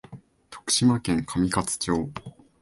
[0.49, 2.09] 徳島県上勝町